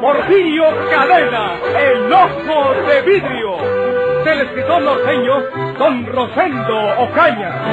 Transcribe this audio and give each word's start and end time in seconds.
Porfirio 0.00 0.64
Cadena, 0.90 1.60
el 1.78 2.12
ojo 2.12 2.74
de 2.88 3.02
vidrio, 3.02 3.56
del 4.24 4.40
escritor 4.40 4.82
norteño 4.82 5.32
Don 5.78 6.06
Rosendo 6.06 7.00
Ocaña. 7.00 7.64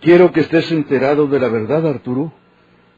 Quiero 0.00 0.32
que 0.32 0.40
estés 0.40 0.70
enterado 0.72 1.26
de 1.26 1.40
la 1.40 1.48
verdad, 1.48 1.86
Arturo, 1.86 2.32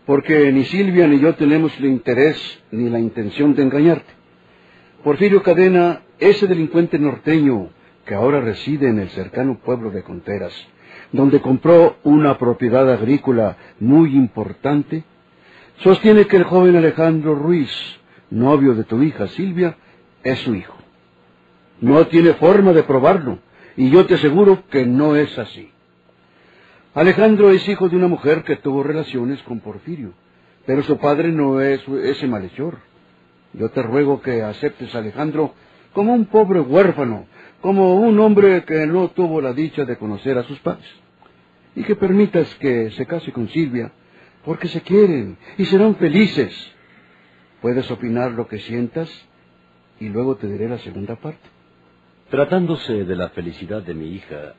porque 0.07 0.53
ni 0.53 0.65
Silvia 0.65 1.07
ni 1.07 1.21
yo 1.21 1.35
tenemos 1.35 1.77
el 1.79 1.87
interés 1.87 2.63
ni 2.71 2.89
la 2.89 2.99
intención 2.99 3.55
de 3.55 3.63
engañarte. 3.63 4.13
Porfirio 5.03 5.43
Cadena, 5.43 6.03
ese 6.19 6.47
delincuente 6.47 6.99
norteño 6.99 7.71
que 8.05 8.15
ahora 8.15 8.41
reside 8.41 8.89
en 8.89 9.01
el 9.01 9.09
cercano 9.11 9.59
pueblo 9.65 9.91
de 9.91 10.03
Conteras, 10.03 10.55
donde 11.13 11.41
compró 11.41 11.97
una 12.05 12.39
propiedad 12.39 12.91
agrícola 12.91 13.57
muy 13.81 14.15
importante, 14.15 15.05
sostiene 15.79 16.27
que 16.27 16.37
el 16.37 16.45
joven 16.45 16.77
Alejandro 16.77 17.35
Ruiz, 17.35 17.71
novio 18.31 18.75
de 18.75 18.85
tu 18.85 19.03
hija 19.03 19.29
Silvia, 19.29 19.77
es 20.23 20.39
su 20.41 20.55
hijo. 20.55 20.77
No 21.81 22.07
tiene 22.07 22.35
forma 22.35 22.73
de 22.73 22.83
probarlo, 22.83 23.39
y 23.77 23.91
yo 23.91 24.07
te 24.07 24.15
aseguro 24.15 24.65
que 24.71 24.87
no 24.87 25.17
es 25.17 25.39
así. 25.39 25.71
Alejandro 26.95 27.51
es 27.51 27.69
hijo 27.69 27.89
de 27.89 27.97
una 27.97 28.09
mujer 28.09 28.43
que 28.43 28.57
tuvo 28.57 28.83
relaciones 28.83 29.43
con 29.43 29.61
Porfirio, 29.61 30.15
pero 30.65 30.83
su 30.83 30.97
padre 30.97 31.31
no 31.31 31.61
es 31.61 31.87
ese 31.89 32.27
malhechor. 32.27 32.79
Yo 33.53 33.69
te 33.71 33.83
ruego 33.83 34.23
que 34.23 34.43
aceptes 34.43 34.95
a 34.95 34.99
Alejandro 34.99 35.55
como 35.93 36.15
un 36.15 36.27
pobre 36.27 36.61
huérfano, 36.61 37.27
como 37.61 37.97
un 37.97 38.19
hombre 38.21 38.65
que 38.65 38.87
no 38.87 39.09
tuvo 39.09 39.41
la 39.41 39.53
dicha 39.53 39.85
de 39.85 39.97
conocer 39.97 40.39
a 40.39 40.45
sus 40.45 40.59
padres, 40.61 40.89
y 41.75 41.83
que 41.85 41.97
permitas 41.97 42.53
que 42.57 42.91
se 42.93 43.07
case 43.07 43.33
con 43.33 43.49
Silvia, 43.49 43.93
porque 44.45 44.69
se 44.69 44.81
quieren 44.83 45.37
y 45.59 45.65
serán 45.65 45.97
felices. 45.97 46.55
Puedes 47.61 47.91
opinar 47.91 48.33
lo 48.33 48.47
que 48.47 48.59
sientas 48.59 49.11
y 49.99 50.09
luego 50.09 50.37
te 50.37 50.47
diré 50.47 50.69
la 50.69 50.79
segunda 50.79 51.17
parte. 51.17 51.49
Tratándose 52.31 53.05
de 53.05 53.17
la 53.17 53.31
felicidad 53.31 53.83
de 53.83 53.95
mi 53.95 54.09
hija, 54.15 54.55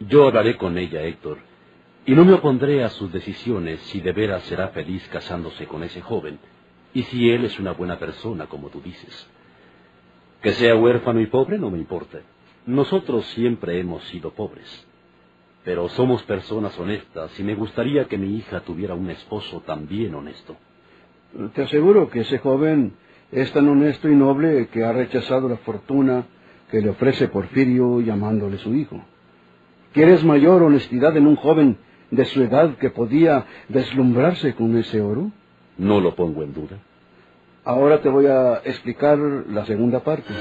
yo 0.00 0.26
hablaré 0.26 0.56
con 0.56 0.76
ella, 0.78 1.02
Héctor, 1.02 1.38
y 2.06 2.12
no 2.14 2.24
me 2.24 2.34
opondré 2.34 2.84
a 2.84 2.90
sus 2.90 3.12
decisiones 3.12 3.80
si 3.82 4.00
de 4.00 4.12
veras 4.12 4.42
será 4.44 4.68
feliz 4.68 5.06
casándose 5.08 5.66
con 5.66 5.84
ese 5.84 6.00
joven, 6.00 6.38
y 6.92 7.02
si 7.04 7.30
él 7.30 7.44
es 7.44 7.58
una 7.58 7.72
buena 7.72 7.98
persona, 7.98 8.46
como 8.46 8.68
tú 8.68 8.80
dices. 8.80 9.26
Que 10.44 10.52
sea 10.52 10.76
huérfano 10.76 11.22
y 11.22 11.26
pobre 11.26 11.58
no 11.58 11.70
me 11.70 11.78
importa. 11.78 12.18
Nosotros 12.66 13.24
siempre 13.28 13.80
hemos 13.80 14.04
sido 14.08 14.30
pobres. 14.34 14.86
Pero 15.64 15.88
somos 15.88 16.22
personas 16.24 16.78
honestas 16.78 17.40
y 17.40 17.42
me 17.42 17.54
gustaría 17.54 18.04
que 18.04 18.18
mi 18.18 18.36
hija 18.36 18.60
tuviera 18.60 18.94
un 18.94 19.08
esposo 19.08 19.62
también 19.64 20.14
honesto. 20.14 20.54
Te 21.54 21.62
aseguro 21.62 22.10
que 22.10 22.20
ese 22.20 22.40
joven 22.40 22.92
es 23.32 23.50
tan 23.54 23.66
honesto 23.70 24.06
y 24.06 24.14
noble 24.14 24.68
que 24.68 24.84
ha 24.84 24.92
rechazado 24.92 25.48
la 25.48 25.56
fortuna 25.56 26.26
que 26.70 26.82
le 26.82 26.90
ofrece 26.90 27.28
Porfirio 27.28 28.02
llamándole 28.02 28.58
su 28.58 28.74
hijo. 28.74 29.00
¿Quieres 29.94 30.22
mayor 30.24 30.62
honestidad 30.62 31.16
en 31.16 31.26
un 31.26 31.36
joven 31.36 31.78
de 32.10 32.26
su 32.26 32.42
edad 32.42 32.76
que 32.76 32.90
podía 32.90 33.46
deslumbrarse 33.70 34.54
con 34.54 34.76
ese 34.76 35.00
oro? 35.00 35.30
No 35.78 36.00
lo 36.00 36.14
pongo 36.14 36.42
en 36.42 36.52
duda. 36.52 36.76
Ahora 37.66 38.02
te 38.02 38.10
voy 38.10 38.26
a 38.26 38.60
explicar 38.62 39.16
la 39.18 39.64
segunda 39.64 40.00
parte. 40.00 40.34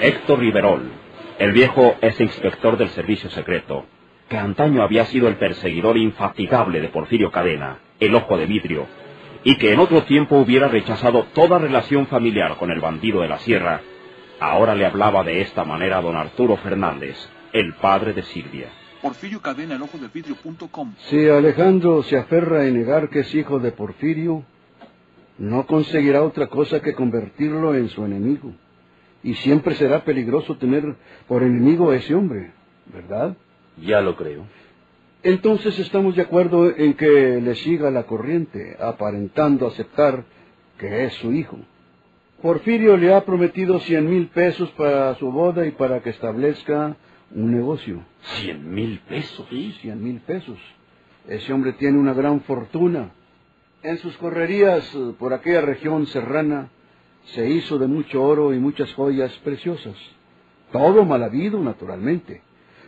Héctor 0.00 0.40
Riverol, 0.40 0.90
el 1.38 1.52
viejo 1.52 1.94
ex 2.00 2.20
inspector 2.20 2.76
del 2.76 2.88
servicio 2.88 3.30
secreto, 3.30 3.86
que 4.28 4.36
antaño 4.36 4.82
había 4.82 5.04
sido 5.04 5.28
el 5.28 5.36
perseguidor 5.36 5.96
infatigable 5.96 6.80
de 6.80 6.88
Porfirio 6.88 7.30
Cadena, 7.30 7.78
el 8.00 8.16
ojo 8.16 8.36
de 8.36 8.46
vidrio, 8.46 8.88
y 9.44 9.56
que 9.56 9.72
en 9.72 9.78
otro 9.78 10.02
tiempo 10.02 10.38
hubiera 10.38 10.66
rechazado 10.66 11.26
toda 11.32 11.60
relación 11.60 12.08
familiar 12.08 12.56
con 12.56 12.72
el 12.72 12.80
bandido 12.80 13.20
de 13.20 13.28
la 13.28 13.38
sierra, 13.38 13.82
ahora 14.40 14.74
le 14.74 14.84
hablaba 14.84 15.22
de 15.22 15.42
esta 15.42 15.62
manera 15.62 15.98
a 15.98 16.02
don 16.02 16.16
Arturo 16.16 16.56
Fernández, 16.56 17.16
el 17.52 17.74
padre 17.74 18.14
de 18.14 18.24
Silvia. 18.24 18.66
Porfirio 19.06 19.40
Cadena, 19.40 19.76
el 19.76 19.82
ojo 19.82 19.98
de 19.98 20.08
vidrio.com. 20.08 20.94
Si 21.08 21.28
Alejandro 21.28 22.02
se 22.02 22.16
aferra 22.16 22.66
en 22.66 22.74
negar 22.74 23.08
que 23.08 23.20
es 23.20 23.32
hijo 23.36 23.60
de 23.60 23.70
Porfirio, 23.70 24.42
no 25.38 25.64
conseguirá 25.64 26.24
otra 26.24 26.48
cosa 26.48 26.80
que 26.80 26.92
convertirlo 26.92 27.76
en 27.76 27.88
su 27.88 28.04
enemigo. 28.04 28.52
Y 29.22 29.34
siempre 29.34 29.76
será 29.76 30.02
peligroso 30.02 30.56
tener 30.56 30.96
por 31.28 31.44
enemigo 31.44 31.92
a 31.92 31.96
ese 31.96 32.16
hombre, 32.16 32.50
¿verdad? 32.92 33.36
Ya 33.80 34.00
lo 34.00 34.16
creo. 34.16 34.44
Entonces 35.22 35.78
estamos 35.78 36.16
de 36.16 36.22
acuerdo 36.22 36.76
en 36.76 36.94
que 36.94 37.40
le 37.40 37.54
siga 37.54 37.92
la 37.92 38.08
corriente, 38.08 38.76
aparentando 38.80 39.68
aceptar 39.68 40.24
que 40.78 41.04
es 41.04 41.14
su 41.14 41.32
hijo. 41.32 41.58
Porfirio 42.42 42.96
le 42.96 43.14
ha 43.14 43.24
prometido 43.24 43.78
cien 43.78 44.10
mil 44.10 44.26
pesos 44.30 44.68
para 44.70 45.14
su 45.14 45.30
boda 45.30 45.64
y 45.64 45.70
para 45.70 46.00
que 46.00 46.10
establezca 46.10 46.96
un 47.34 47.52
negocio. 47.52 48.02
¿Cien 48.40 48.72
mil 48.72 49.00
pesos? 49.00 49.46
Sí, 49.50 49.74
cien 49.80 50.02
mil 50.02 50.20
pesos. 50.20 50.58
Ese 51.28 51.52
hombre 51.52 51.72
tiene 51.74 51.98
una 51.98 52.14
gran 52.14 52.40
fortuna. 52.42 53.10
En 53.82 53.98
sus 53.98 54.16
correrías 54.16 54.94
eh, 54.94 55.14
por 55.18 55.32
aquella 55.32 55.60
región 55.60 56.06
serrana 56.06 56.70
se 57.26 57.48
hizo 57.48 57.78
de 57.78 57.88
mucho 57.88 58.22
oro 58.22 58.54
y 58.54 58.58
muchas 58.58 58.92
joyas 58.94 59.32
preciosas. 59.44 59.96
Todo 60.72 61.04
mal 61.04 61.22
habido, 61.22 61.60
naturalmente. 61.62 62.42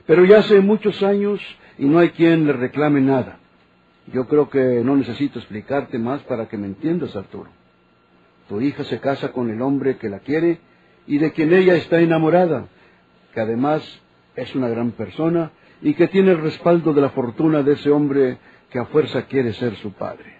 Pero 0.07 0.25
ya 0.25 0.39
hace 0.39 0.61
muchos 0.61 1.03
años 1.03 1.41
y 1.77 1.87
no 1.87 1.99
hay 1.99 2.11
quien 2.11 2.47
le 2.47 2.53
reclame 2.53 3.01
nada. 3.01 3.39
Yo 4.13 4.27
creo 4.27 4.49
que 4.49 4.83
no 4.85 4.97
necesito 4.97 5.39
explicarte 5.39 5.99
más 5.99 6.23
para 6.23 6.49
que 6.49 6.57
me 6.57 6.67
entiendas, 6.67 7.15
Arturo. 7.15 7.51
Tu 8.49 8.61
hija 8.61 8.85
se 8.85 9.01
casa 9.01 9.33
con 9.33 9.51
el 9.51 9.61
hombre 9.61 9.99
que 9.99 10.09
la 10.09 10.21
quiere 10.21 10.61
y 11.07 11.19
de 11.19 11.33
quien 11.33 11.53
ella 11.53 11.75
está 11.75 12.01
enamorada, 12.01 12.69
que 13.35 13.41
además 13.41 13.83
es 14.39 14.55
una 14.55 14.69
gran 14.69 14.93
persona 14.93 15.51
y 15.83 15.95
que 15.95 16.09
tiene 16.09 16.33
el 16.33 16.39
respaldo 16.39 16.93
de 16.93 17.01
la 17.01 17.11
fortuna 17.11 17.63
de 17.63 17.73
ese 17.73 17.91
hombre 17.91 18.39
que 18.71 18.79
a 18.79 18.87
fuerza 18.87 19.27
quiere 19.27 19.53
ser 19.53 19.77
su 19.77 19.93
padre. 19.93 20.37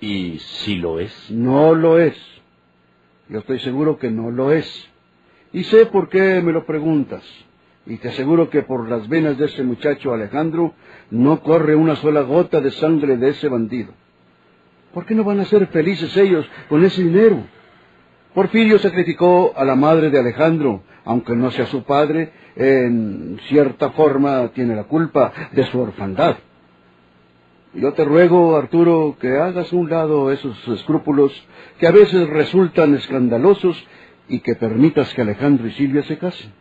¿Y 0.00 0.38
si 0.38 0.76
lo 0.76 0.98
es? 0.98 1.30
No 1.30 1.74
lo 1.74 1.98
es. 1.98 2.16
Yo 3.28 3.40
estoy 3.40 3.58
seguro 3.60 3.98
que 3.98 4.10
no 4.10 4.30
lo 4.30 4.52
es. 4.52 4.88
Y 5.52 5.64
sé 5.64 5.86
por 5.86 6.08
qué 6.08 6.40
me 6.42 6.52
lo 6.52 6.66
preguntas. 6.66 7.22
Y 7.86 7.98
te 7.98 8.08
aseguro 8.08 8.50
que 8.50 8.62
por 8.62 8.88
las 8.88 9.08
venas 9.08 9.38
de 9.38 9.46
ese 9.46 9.62
muchacho 9.62 10.12
Alejandro 10.12 10.74
no 11.10 11.42
corre 11.42 11.76
una 11.76 11.96
sola 11.96 12.22
gota 12.22 12.60
de 12.60 12.70
sangre 12.72 13.16
de 13.16 13.30
ese 13.30 13.48
bandido. 13.48 13.92
¿Por 14.92 15.06
qué 15.06 15.14
no 15.14 15.24
van 15.24 15.40
a 15.40 15.44
ser 15.44 15.66
felices 15.68 16.16
ellos 16.16 16.48
con 16.68 16.84
ese 16.84 17.02
dinero? 17.02 17.44
Porfirio 18.36 18.78
sacrificó 18.78 19.54
a 19.56 19.64
la 19.64 19.76
madre 19.76 20.10
de 20.10 20.18
Alejandro, 20.18 20.82
aunque 21.06 21.34
no 21.34 21.50
sea 21.50 21.64
su 21.64 21.84
padre, 21.84 22.32
en 22.54 23.40
cierta 23.48 23.92
forma 23.92 24.48
tiene 24.48 24.76
la 24.76 24.84
culpa 24.84 25.32
de 25.52 25.64
su 25.64 25.80
orfandad. 25.80 26.36
Yo 27.72 27.94
te 27.94 28.04
ruego, 28.04 28.54
Arturo, 28.54 29.16
que 29.18 29.38
hagas 29.38 29.72
a 29.72 29.76
un 29.76 29.88
lado 29.88 30.30
esos 30.30 30.68
escrúpulos 30.68 31.32
que 31.78 31.86
a 31.86 31.92
veces 31.92 32.28
resultan 32.28 32.94
escandalosos 32.96 33.82
y 34.28 34.40
que 34.40 34.54
permitas 34.54 35.14
que 35.14 35.22
Alejandro 35.22 35.68
y 35.68 35.72
Silvia 35.72 36.02
se 36.02 36.18
casen. 36.18 36.52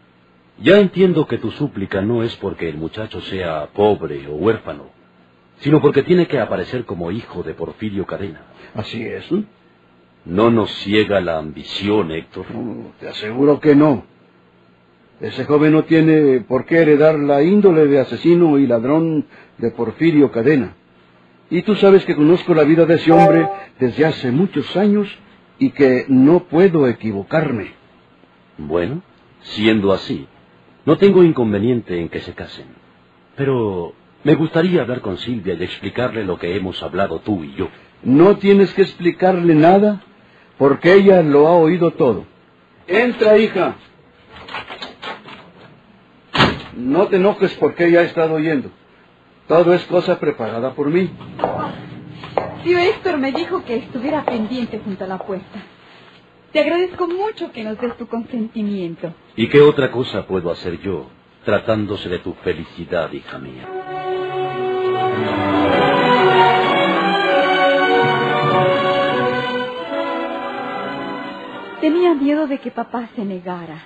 Ya 0.60 0.80
entiendo 0.80 1.28
que 1.28 1.40
tu 1.40 1.52
súplica 1.52 2.02
no 2.02 2.24
es 2.24 2.34
porque 2.38 2.70
el 2.70 2.78
muchacho 2.78 3.20
sea 3.20 3.68
pobre 3.74 4.26
o 4.30 4.36
huérfano, 4.36 4.86
sino 5.60 5.82
porque 5.82 6.04
tiene 6.04 6.26
que 6.26 6.40
aparecer 6.40 6.86
como 6.86 7.12
hijo 7.12 7.44
de 7.44 7.54
Porfirio 7.54 8.06
Cadena. 8.06 8.44
Así 8.76 9.06
es. 9.06 9.30
¿eh? 9.30 9.44
¿No 10.26 10.50
nos 10.50 10.72
ciega 10.80 11.22
la 11.22 11.38
ambición, 11.38 12.12
Héctor? 12.12 12.46
No, 12.52 12.92
te 13.00 13.08
aseguro 13.08 13.60
que 13.60 13.76
no. 13.76 14.04
Ese 15.22 15.46
joven 15.46 15.72
no 15.72 15.84
tiene 15.84 16.42
por 16.42 16.66
qué 16.66 16.80
heredar 16.80 17.18
la 17.18 17.42
índole 17.44 17.88
de 17.88 18.00
asesino 18.00 18.58
y 18.58 18.68
ladrón 18.68 19.26
de 19.58 19.72
Porfirio 19.72 20.32
Cadena. 20.32 20.76
Y 21.50 21.62
tú 21.62 21.76
sabes 21.76 22.04
que 22.06 22.16
conozco 22.16 22.54
la 22.54 22.64
vida 22.64 22.86
de 22.86 22.96
ese 22.96 23.12
hombre 23.12 23.48
desde 23.80 24.06
hace 24.06 24.32
muchos 24.32 24.76
años 24.76 25.08
y 25.60 25.70
que 25.70 26.06
no 26.10 26.46
puedo 26.46 26.88
equivocarme. 26.88 27.72
Bueno, 28.58 29.04
siendo 29.42 29.94
así, 29.94 30.28
no 30.86 30.98
tengo 30.98 31.24
inconveniente 31.24 32.00
en 32.00 32.10
que 32.10 32.20
se 32.22 32.34
casen. 32.34 32.68
Pero 33.36 33.94
me 34.24 34.36
gustaría 34.36 34.82
hablar 34.82 35.02
con 35.02 35.18
Silvia 35.18 35.54
y 35.54 35.64
explicarle 35.64 36.26
lo 36.26 36.40
que 36.40 36.56
hemos 36.56 36.82
hablado 36.82 37.20
tú 37.20 37.44
y 37.44 37.54
yo. 37.54 37.70
No 38.04 38.38
tienes 38.38 38.74
que 38.74 38.82
explicarle 38.82 39.56
nada, 39.56 40.02
porque 40.58 40.94
ella 40.94 41.22
lo 41.22 41.48
ha 41.48 41.54
oído 41.54 41.92
todo. 41.92 42.26
Entra, 42.88 43.38
hija. 43.38 43.76
No 46.76 47.08
te 47.08 47.16
enojes 47.18 47.54
porque 47.56 47.88
ella 47.88 48.02
ha 48.02 48.04
estado 48.04 48.36
oyendo. 48.36 48.70
Todo 49.48 49.74
es 49.74 49.84
cosa 49.86 50.20
preparada 50.20 50.74
por 50.74 50.90
mí. 50.90 51.10
Tío 52.64 52.80
Héctor 52.80 53.18
me 53.18 53.32
dijo 53.32 53.64
que 53.64 53.76
estuviera 53.76 54.26
pendiente 54.26 54.82
junto 54.84 55.04
a 55.04 55.08
la 55.08 55.20
puerta. 55.20 55.62
Te 56.52 56.62
agradezco 56.62 57.08
mucho 57.08 57.52
que 57.52 57.64
nos 57.64 57.80
des 57.80 57.96
tu 57.98 58.08
consentimiento. 58.08 59.14
¿Y 59.36 59.48
qué 59.48 59.62
otra 59.62 59.92
cosa 59.92 60.26
puedo 60.26 60.50
hacer 60.52 60.80
yo, 60.80 61.08
tratándose 61.44 62.10
de 62.10 62.20
tu 62.20 62.34
felicidad, 62.34 63.12
hija 63.12 63.38
mía? 63.38 63.68
Tenía 71.86 72.16
miedo 72.16 72.48
de 72.48 72.58
que 72.58 72.72
papá 72.72 73.10
se 73.16 73.24
negara. 73.24 73.78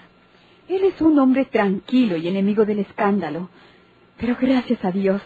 Él 0.69 0.85
es 0.85 1.01
un 1.01 1.19
hombre 1.19 1.43
tranquilo 1.43 2.15
y 2.15 2.29
enemigo 2.29 2.63
del 2.63 2.79
escándalo. 2.79 3.49
Pero 4.17 4.37
gracias 4.39 4.85
a 4.85 4.91
Dios, 4.91 5.21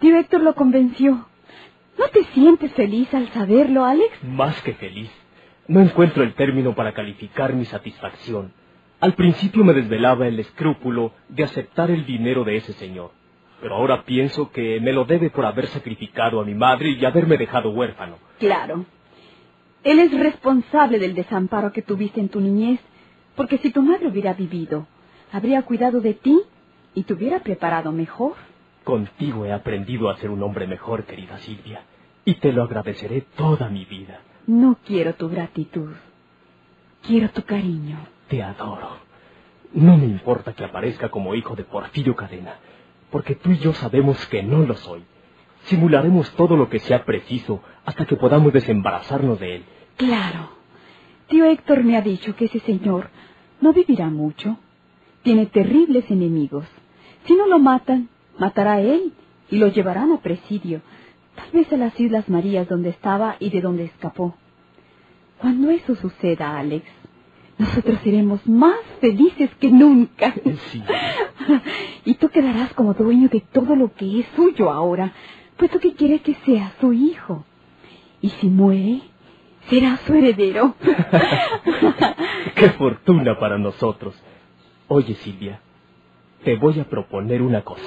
tío 0.00 0.18
Héctor 0.18 0.42
lo 0.42 0.56
convenció. 0.56 1.28
¿No 1.96 2.08
te 2.08 2.24
sientes 2.34 2.72
feliz 2.72 3.14
al 3.14 3.28
saberlo, 3.28 3.84
Alex? 3.84 4.24
Más 4.24 4.60
que 4.62 4.74
feliz. 4.74 5.12
No 5.68 5.80
encuentro 5.80 6.24
el 6.24 6.34
término 6.34 6.74
para 6.74 6.92
calificar 6.92 7.54
mi 7.54 7.66
satisfacción. 7.66 8.52
Al 8.98 9.14
principio 9.14 9.62
me 9.62 9.72
desvelaba 9.72 10.26
el 10.26 10.40
escrúpulo 10.40 11.12
de 11.28 11.44
aceptar 11.44 11.88
el 11.92 12.04
dinero 12.04 12.42
de 12.42 12.56
ese 12.56 12.72
señor, 12.72 13.12
pero 13.60 13.76
ahora 13.76 14.02
pienso 14.02 14.50
que 14.50 14.80
me 14.80 14.92
lo 14.92 15.04
debe 15.04 15.30
por 15.30 15.46
haber 15.46 15.68
sacrificado 15.68 16.40
a 16.40 16.44
mi 16.44 16.56
madre 16.56 16.90
y 16.90 17.04
haberme 17.04 17.36
dejado 17.36 17.70
huérfano. 17.70 18.16
Claro. 18.40 18.86
Él 19.84 20.00
es 20.00 20.12
responsable 20.12 20.98
del 20.98 21.14
desamparo 21.14 21.72
que 21.72 21.82
tuviste 21.82 22.20
en 22.20 22.28
tu 22.28 22.40
niñez, 22.40 22.80
porque 23.36 23.58
si 23.58 23.70
tu 23.70 23.82
madre 23.82 24.08
hubiera 24.08 24.34
vivido, 24.34 24.86
habría 25.32 25.62
cuidado 25.62 26.00
de 26.00 26.14
ti 26.14 26.40
y 26.94 27.04
te 27.04 27.14
hubiera 27.14 27.40
preparado 27.40 27.92
mejor. 27.92 28.34
Contigo 28.84 29.44
he 29.44 29.52
aprendido 29.52 30.10
a 30.10 30.16
ser 30.16 30.30
un 30.30 30.42
hombre 30.42 30.66
mejor, 30.66 31.04
querida 31.04 31.38
Silvia, 31.38 31.82
y 32.24 32.34
te 32.34 32.52
lo 32.52 32.62
agradeceré 32.62 33.22
toda 33.36 33.68
mi 33.68 33.84
vida. 33.84 34.20
No 34.46 34.78
quiero 34.84 35.14
tu 35.14 35.28
gratitud. 35.28 35.92
Quiero 37.02 37.28
tu 37.30 37.42
cariño. 37.42 37.98
Te 38.28 38.42
adoro. 38.42 38.96
No 39.74 39.96
me 39.96 40.06
importa 40.06 40.54
que 40.54 40.64
aparezca 40.64 41.10
como 41.10 41.34
hijo 41.34 41.54
de 41.54 41.64
Porfirio 41.64 42.16
Cadena, 42.16 42.54
porque 43.10 43.34
tú 43.34 43.50
y 43.50 43.58
yo 43.58 43.72
sabemos 43.74 44.26
que 44.26 44.42
no 44.42 44.60
lo 44.60 44.74
soy. 44.74 45.04
Simularemos 45.64 46.30
todo 46.32 46.56
lo 46.56 46.68
que 46.68 46.78
sea 46.78 47.04
preciso 47.04 47.62
hasta 47.84 48.06
que 48.06 48.16
podamos 48.16 48.52
desembarazarnos 48.52 49.38
de 49.40 49.56
él. 49.56 49.64
Claro. 49.96 50.50
Tío 51.28 51.44
Héctor 51.44 51.84
me 51.84 51.96
ha 51.96 52.02
dicho 52.02 52.34
que 52.34 52.46
ese 52.46 52.60
señor 52.60 53.10
no 53.60 53.72
vivirá 53.72 54.08
mucho. 54.08 54.56
Tiene 55.22 55.46
terribles 55.46 56.10
enemigos. 56.10 56.66
Si 57.26 57.34
no 57.34 57.46
lo 57.46 57.58
matan, 57.58 58.08
matará 58.38 58.74
a 58.74 58.80
él 58.80 59.12
y 59.50 59.58
lo 59.58 59.68
llevarán 59.68 60.12
a 60.12 60.20
presidio, 60.20 60.80
tal 61.34 61.50
vez 61.52 61.72
a 61.72 61.76
las 61.76 61.98
Islas 61.98 62.28
Marías 62.28 62.68
donde 62.68 62.90
estaba 62.90 63.36
y 63.38 63.50
de 63.50 63.60
donde 63.60 63.84
escapó. 63.84 64.34
Cuando 65.38 65.70
eso 65.70 65.94
suceda, 65.94 66.58
Alex, 66.58 66.86
nosotros 67.58 67.98
seremos 68.02 68.46
más 68.46 68.78
felices 69.00 69.50
que 69.58 69.70
nunca. 69.70 70.34
Sí. 70.70 70.82
y 72.04 72.14
tú 72.14 72.28
quedarás 72.28 72.72
como 72.74 72.94
dueño 72.94 73.28
de 73.28 73.40
todo 73.40 73.76
lo 73.76 73.92
que 73.92 74.20
es 74.20 74.26
suyo 74.36 74.70
ahora, 74.70 75.12
puesto 75.58 75.78
que 75.78 75.92
quiere 75.94 76.20
que 76.20 76.34
sea 76.46 76.72
su 76.80 76.92
hijo. 76.94 77.44
Y 78.22 78.30
si 78.30 78.48
muere, 78.48 79.02
será 79.68 79.98
su 79.98 80.14
heredero. 80.14 80.74
¡Qué 82.54 82.70
fortuna 82.70 83.38
para 83.38 83.58
nosotros! 83.58 84.14
Oye, 84.88 85.14
Silvia, 85.16 85.60
te 86.44 86.56
voy 86.56 86.80
a 86.80 86.84
proponer 86.84 87.42
una 87.42 87.62
cosa. 87.62 87.84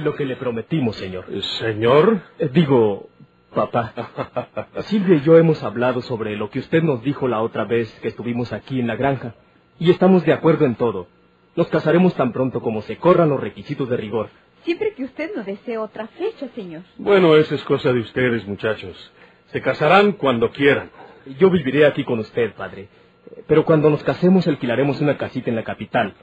Lo 0.00 0.14
que 0.14 0.24
le 0.24 0.36
prometimos, 0.36 0.96
señor. 0.96 1.26
¿Señor? 1.58 2.22
Eh, 2.38 2.48
digo, 2.52 3.08
papá. 3.54 3.92
Silvia 4.84 5.16
y 5.16 5.20
yo 5.22 5.36
hemos 5.36 5.62
hablado 5.62 6.00
sobre 6.02 6.36
lo 6.36 6.50
que 6.50 6.58
usted 6.58 6.82
nos 6.82 7.02
dijo 7.02 7.28
la 7.28 7.42
otra 7.42 7.64
vez 7.64 7.92
que 8.00 8.08
estuvimos 8.08 8.52
aquí 8.52 8.80
en 8.80 8.86
la 8.86 8.96
granja. 8.96 9.34
Y 9.78 9.90
estamos 9.90 10.24
de 10.24 10.32
acuerdo 10.32 10.64
en 10.64 10.74
todo. 10.74 11.06
Nos 11.56 11.68
casaremos 11.68 12.14
tan 12.14 12.32
pronto 12.32 12.60
como 12.60 12.82
se 12.82 12.96
corran 12.96 13.28
los 13.28 13.40
requisitos 13.40 13.88
de 13.88 13.96
rigor. 13.96 14.28
Siempre 14.62 14.94
que 14.94 15.04
usted 15.04 15.30
no 15.34 15.42
desee 15.42 15.78
otra 15.78 16.06
fecha, 16.06 16.48
señor. 16.54 16.82
Bueno, 16.96 17.36
esa 17.36 17.54
es 17.54 17.62
cosa 17.64 17.92
de 17.92 18.00
ustedes, 18.00 18.46
muchachos. 18.46 19.12
Se 19.46 19.60
casarán 19.60 20.12
cuando 20.12 20.50
quieran. 20.50 20.90
Yo 21.38 21.50
viviré 21.50 21.86
aquí 21.86 22.04
con 22.04 22.18
usted, 22.18 22.54
padre. 22.54 22.88
Pero 23.46 23.64
cuando 23.64 23.90
nos 23.90 24.02
casemos 24.02 24.46
alquilaremos 24.46 25.00
una 25.00 25.16
casita 25.16 25.50
en 25.50 25.56
la 25.56 25.64
capital. 25.64 26.14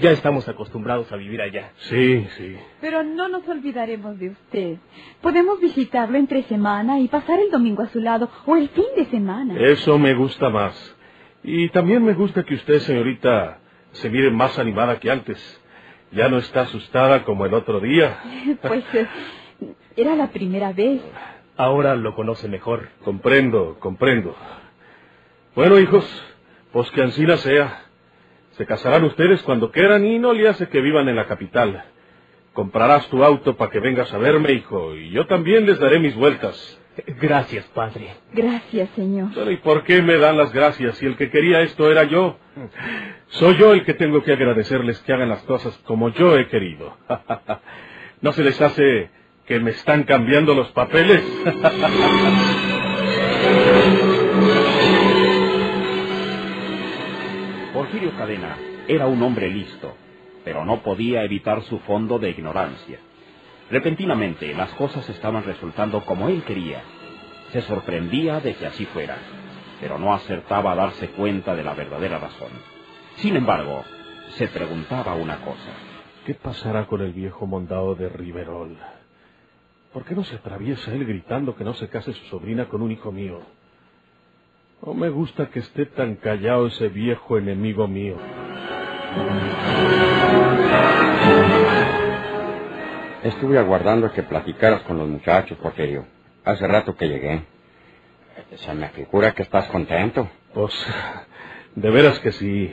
Ya 0.00 0.10
estamos 0.12 0.48
acostumbrados 0.48 1.10
a 1.10 1.16
vivir 1.16 1.40
allá. 1.40 1.72
Sí, 1.76 2.26
sí. 2.36 2.56
Pero 2.80 3.02
no 3.02 3.28
nos 3.28 3.46
olvidaremos 3.48 4.18
de 4.18 4.30
usted. 4.30 4.76
Podemos 5.20 5.60
visitarlo 5.60 6.18
entre 6.18 6.42
semana 6.44 7.00
y 7.00 7.08
pasar 7.08 7.40
el 7.40 7.50
domingo 7.50 7.82
a 7.82 7.88
su 7.88 8.00
lado 8.00 8.30
o 8.46 8.56
el 8.56 8.68
fin 8.68 8.84
de 8.96 9.06
semana. 9.06 9.58
Eso 9.58 9.98
me 9.98 10.14
gusta 10.14 10.50
más. 10.50 10.96
Y 11.42 11.68
también 11.70 12.04
me 12.04 12.14
gusta 12.14 12.44
que 12.44 12.54
usted, 12.54 12.78
señorita, 12.80 13.58
se 13.92 14.10
mire 14.10 14.30
más 14.30 14.58
animada 14.58 15.00
que 15.00 15.10
antes. 15.10 15.38
Ya 16.12 16.28
no 16.28 16.38
está 16.38 16.62
asustada 16.62 17.24
como 17.24 17.46
el 17.46 17.54
otro 17.54 17.80
día. 17.80 18.18
Pues 18.62 18.84
eh, 18.94 19.06
era 19.96 20.14
la 20.14 20.28
primera 20.28 20.72
vez. 20.72 21.02
Ahora 21.56 21.96
lo 21.96 22.14
conoce 22.14 22.48
mejor. 22.48 22.88
Comprendo, 23.04 23.78
comprendo. 23.80 24.36
Bueno, 25.56 25.78
hijos, 25.80 26.04
pues 26.72 26.88
que 26.92 27.02
ansina 27.02 27.36
sea. 27.38 27.87
Se 28.58 28.66
casarán 28.66 29.04
ustedes 29.04 29.40
cuando 29.42 29.70
quieran 29.70 30.04
y 30.04 30.18
no 30.18 30.32
le 30.32 30.48
hace 30.48 30.68
que 30.68 30.80
vivan 30.80 31.08
en 31.08 31.14
la 31.14 31.26
capital. 31.26 31.84
Comprarás 32.52 33.08
tu 33.08 33.22
auto 33.22 33.56
para 33.56 33.70
que 33.70 33.78
vengas 33.78 34.12
a 34.12 34.18
verme, 34.18 34.50
hijo, 34.52 34.96
y 34.96 35.10
yo 35.10 35.28
también 35.28 35.64
les 35.64 35.78
daré 35.78 36.00
mis 36.00 36.16
vueltas. 36.16 36.80
Gracias, 37.20 37.64
padre. 37.66 38.16
Gracias, 38.32 38.90
señor. 38.96 39.28
Pero 39.32 39.52
¿y 39.52 39.58
por 39.58 39.84
qué 39.84 40.02
me 40.02 40.18
dan 40.18 40.36
las 40.36 40.52
gracias 40.52 40.98
si 40.98 41.06
el 41.06 41.16
que 41.16 41.30
quería 41.30 41.60
esto 41.60 41.88
era 41.88 42.02
yo? 42.02 42.36
Soy 43.28 43.56
yo 43.58 43.72
el 43.74 43.84
que 43.84 43.94
tengo 43.94 44.24
que 44.24 44.32
agradecerles 44.32 44.98
que 45.02 45.12
hagan 45.12 45.28
las 45.28 45.44
cosas 45.44 45.78
como 45.84 46.08
yo 46.08 46.36
he 46.36 46.48
querido. 46.48 46.96
¿No 48.22 48.32
se 48.32 48.42
les 48.42 48.60
hace 48.60 49.10
que 49.46 49.60
me 49.60 49.70
están 49.70 50.02
cambiando 50.02 50.52
los 50.52 50.68
papeles? 50.72 51.22
Era 58.88 59.06
un 59.06 59.22
hombre 59.22 59.48
listo, 59.48 59.94
pero 60.44 60.64
no 60.64 60.82
podía 60.82 61.22
evitar 61.22 61.62
su 61.62 61.78
fondo 61.80 62.18
de 62.18 62.30
ignorancia. 62.30 62.98
Repentinamente 63.70 64.52
las 64.54 64.70
cosas 64.74 65.08
estaban 65.08 65.44
resultando 65.44 66.04
como 66.04 66.28
él 66.28 66.42
quería. 66.42 66.82
Se 67.52 67.62
sorprendía 67.62 68.40
de 68.40 68.54
que 68.54 68.66
así 68.66 68.86
fuera, 68.86 69.16
pero 69.80 69.98
no 69.98 70.12
acertaba 70.12 70.72
a 70.72 70.74
darse 70.74 71.10
cuenta 71.10 71.54
de 71.54 71.62
la 71.62 71.74
verdadera 71.74 72.18
razón. 72.18 72.50
Sin 73.16 73.36
embargo, 73.36 73.84
se 74.30 74.48
preguntaba 74.48 75.14
una 75.14 75.36
cosa. 75.36 75.72
¿Qué 76.26 76.34
pasará 76.34 76.86
con 76.86 77.00
el 77.02 77.12
viejo 77.12 77.46
mondado 77.46 77.94
de 77.94 78.08
Riverol? 78.08 78.76
¿Por 79.92 80.04
qué 80.04 80.14
no 80.14 80.24
se 80.24 80.36
atraviesa 80.36 80.92
él 80.92 81.06
gritando 81.06 81.54
que 81.54 81.64
no 81.64 81.74
se 81.74 81.88
case 81.88 82.12
su 82.12 82.24
sobrina 82.26 82.68
con 82.68 82.82
un 82.82 82.90
hijo 82.90 83.12
mío? 83.12 83.40
No 84.84 84.94
me 84.94 85.08
gusta 85.08 85.50
que 85.50 85.58
esté 85.58 85.86
tan 85.86 86.14
callado 86.16 86.68
ese 86.68 86.88
viejo 86.88 87.36
enemigo 87.36 87.88
mío. 87.88 88.16
Estuve 93.24 93.58
aguardando 93.58 94.12
que 94.12 94.22
platicaras 94.22 94.82
con 94.82 94.98
los 94.98 95.08
muchachos, 95.08 95.58
Porfirio. 95.58 96.06
Hace 96.44 96.66
rato 96.68 96.94
que 96.94 97.08
llegué. 97.08 97.42
Se 98.54 98.72
me 98.74 98.88
figura 98.90 99.34
que 99.34 99.42
estás 99.42 99.66
contento. 99.68 100.28
Pues, 100.54 100.72
de 101.74 101.90
veras 101.90 102.20
que 102.20 102.30
sí. 102.32 102.72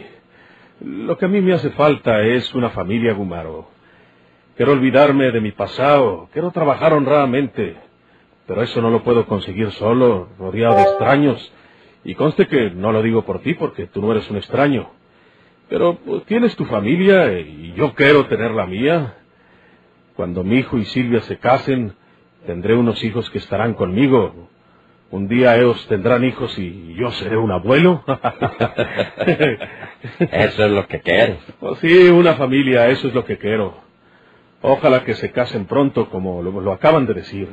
Lo 0.81 1.17
que 1.17 1.25
a 1.25 1.27
mí 1.27 1.41
me 1.41 1.53
hace 1.53 1.71
falta 1.71 2.21
es 2.21 2.53
una 2.53 2.69
familia, 2.69 3.13
Gumaro. 3.13 3.67
Quiero 4.55 4.73
olvidarme 4.73 5.31
de 5.31 5.41
mi 5.41 5.51
pasado, 5.51 6.29
quiero 6.31 6.51
trabajar 6.51 6.93
honradamente. 6.93 7.75
Pero 8.45 8.61
eso 8.61 8.79
no 8.81 8.91
lo 8.91 9.03
puedo 9.03 9.25
conseguir 9.25 9.71
solo, 9.71 10.29
rodeado 10.37 10.75
de 10.75 10.83
extraños. 10.83 11.51
Y 12.05 12.13
conste 12.13 12.47
que 12.47 12.69
no 12.69 12.91
lo 12.91 13.01
digo 13.01 13.25
por 13.25 13.41
ti, 13.41 13.55
porque 13.55 13.87
tú 13.87 13.99
no 13.99 14.11
eres 14.11 14.29
un 14.29 14.37
extraño. 14.37 14.91
Pero 15.67 15.95
pues, 15.95 16.23
tienes 16.25 16.55
tu 16.55 16.65
familia 16.65 17.39
y 17.39 17.73
yo 17.75 17.95
quiero 17.95 18.27
tener 18.27 18.51
la 18.51 18.67
mía. 18.67 19.15
Cuando 20.15 20.43
mi 20.43 20.57
hijo 20.57 20.77
y 20.77 20.85
Silvia 20.85 21.21
se 21.21 21.39
casen, 21.39 21.95
tendré 22.45 22.75
unos 22.75 23.03
hijos 23.03 23.27
que 23.31 23.39
estarán 23.39 23.73
conmigo. 23.73 24.49
Un 25.09 25.27
día 25.27 25.57
ellos 25.57 25.83
tendrán 25.87 26.23
hijos 26.23 26.57
y 26.59 26.93
yo 26.93 27.11
seré 27.11 27.37
un 27.37 27.51
abuelo. 27.51 28.03
Eso 30.19 30.65
es 30.65 30.71
lo 30.71 30.87
que 30.87 31.01
quieres. 31.01 31.39
Pues 31.59 31.79
sí, 31.79 32.09
una 32.09 32.35
familia, 32.35 32.89
eso 32.89 33.07
es 33.07 33.15
lo 33.15 33.25
que 33.25 33.37
quiero. 33.37 33.75
Ojalá 34.61 35.03
que 35.03 35.15
se 35.15 35.31
casen 35.31 35.65
pronto, 35.65 36.09
como 36.09 36.43
lo, 36.43 36.61
lo 36.61 36.71
acaban 36.71 37.07
de 37.07 37.15
decir. 37.15 37.49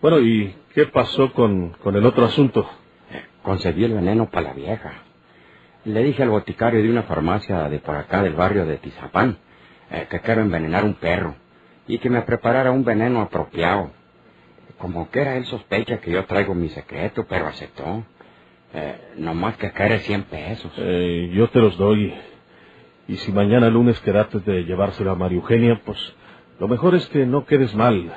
Bueno, 0.00 0.20
¿y 0.20 0.54
qué 0.74 0.86
pasó 0.86 1.32
con, 1.32 1.70
con 1.82 1.96
el 1.96 2.06
otro 2.06 2.24
asunto? 2.24 2.68
Conseguí 3.46 3.84
el 3.84 3.94
veneno 3.94 4.28
para 4.28 4.48
la 4.48 4.54
vieja. 4.54 4.92
Le 5.84 6.02
dije 6.02 6.24
al 6.24 6.30
boticario 6.30 6.82
de 6.82 6.90
una 6.90 7.04
farmacia 7.04 7.68
de 7.68 7.78
por 7.78 7.94
acá 7.94 8.20
del 8.20 8.34
barrio 8.34 8.66
de 8.66 8.78
Tizapán 8.78 9.38
eh, 9.88 10.08
que 10.10 10.18
quiero 10.18 10.40
envenenar 10.40 10.84
un 10.84 10.94
perro 10.94 11.36
y 11.86 11.98
que 11.98 12.10
me 12.10 12.22
preparara 12.22 12.72
un 12.72 12.84
veneno 12.84 13.20
apropiado. 13.20 13.92
Como 14.78 15.08
que 15.12 15.20
era 15.20 15.36
él 15.36 15.44
sospecha 15.44 15.98
que 15.98 16.10
yo 16.10 16.24
traigo 16.24 16.56
mi 16.56 16.70
secreto, 16.70 17.24
pero 17.28 17.46
aceptó. 17.46 18.04
Eh, 18.74 19.12
nomás 19.18 19.56
que 19.58 19.70
quiere 19.70 20.00
100 20.00 20.22
pesos. 20.24 20.72
Eh, 20.78 21.30
yo 21.32 21.48
te 21.48 21.60
los 21.60 21.78
doy. 21.78 22.12
Y 23.06 23.16
si 23.18 23.30
mañana 23.30 23.70
lunes 23.70 24.00
quedaste 24.00 24.40
de 24.40 24.64
llevárselo 24.64 25.12
a 25.12 25.14
María 25.14 25.38
Eugenia, 25.38 25.80
pues 25.84 25.98
lo 26.58 26.66
mejor 26.66 26.96
es 26.96 27.06
que 27.10 27.24
no 27.24 27.46
quedes 27.46 27.72
mal. 27.76 28.12